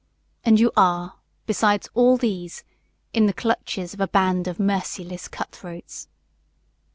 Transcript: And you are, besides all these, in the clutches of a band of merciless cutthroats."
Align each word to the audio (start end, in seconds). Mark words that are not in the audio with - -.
And 0.43 0.59
you 0.59 0.71
are, 0.75 1.17
besides 1.45 1.87
all 1.93 2.17
these, 2.17 2.63
in 3.13 3.27
the 3.27 3.33
clutches 3.33 3.93
of 3.93 3.99
a 4.01 4.07
band 4.07 4.47
of 4.47 4.59
merciless 4.59 5.27
cutthroats." 5.27 6.07